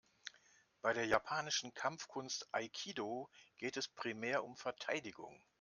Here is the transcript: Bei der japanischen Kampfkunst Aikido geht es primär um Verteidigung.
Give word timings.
Bei 0.81 0.93
der 0.93 1.05
japanischen 1.05 1.75
Kampfkunst 1.75 2.51
Aikido 2.55 3.29
geht 3.59 3.77
es 3.77 3.87
primär 3.87 4.43
um 4.43 4.57
Verteidigung. 4.57 5.39